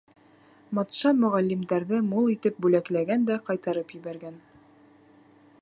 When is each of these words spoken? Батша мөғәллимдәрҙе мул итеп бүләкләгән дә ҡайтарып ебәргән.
Батша 0.79 1.11
мөғәллимдәрҙе 1.23 2.01
мул 2.07 2.33
итеп 2.37 2.59
бүләкләгән 2.67 3.29
дә 3.31 3.41
ҡайтарып 3.51 3.97
ебәргән. 3.99 4.45